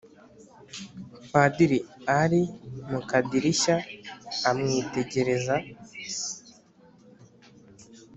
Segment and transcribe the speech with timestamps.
[1.31, 1.77] padili
[2.19, 2.41] ali
[2.89, 3.75] mu kadilishya
[4.49, 5.55] amwitegereza,